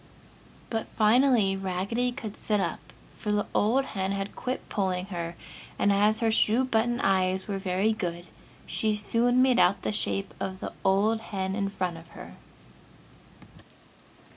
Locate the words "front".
11.69-11.97